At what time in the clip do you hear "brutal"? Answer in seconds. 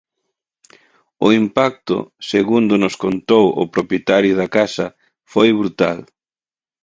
5.59-5.99